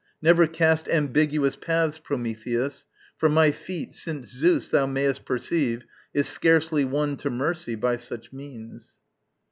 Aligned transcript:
Never 0.19 0.47
cast 0.47 0.87
Ambiguous 0.89 1.55
paths, 1.55 1.99
Prometheus, 1.99 2.87
for 3.17 3.29
my 3.29 3.51
feet, 3.51 3.93
Since 3.93 4.31
Zeus, 4.31 4.71
thou 4.71 4.87
mayst 4.87 5.25
perceive, 5.25 5.85
is 6.11 6.27
scarcely 6.27 6.83
won 6.83 7.17
To 7.17 7.29
mercy 7.29 7.75
by 7.75 7.97
such 7.97 8.33
means. 8.33 8.95